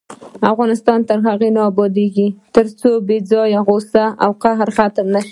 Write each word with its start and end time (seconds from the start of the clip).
افغانستان 0.51 0.99
تر 1.09 1.17
هغو 1.27 1.49
نه 1.55 1.61
ابادیږي، 1.69 2.27
ترڅو 2.55 2.91
بې 3.07 3.17
ځایه 3.31 3.59
غوسه 3.67 4.05
او 4.23 4.31
قهر 4.43 4.69
ختم 4.77 5.07
نشي. 5.15 5.29